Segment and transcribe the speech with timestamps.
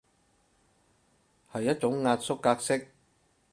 [1.53, 2.91] 係一種壓縮格式